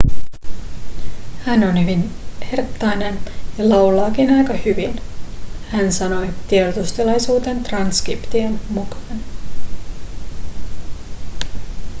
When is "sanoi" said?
5.93-6.29